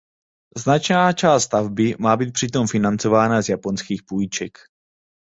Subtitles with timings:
[0.57, 4.53] Značná část stavby má být přitom financována z japonských půjček.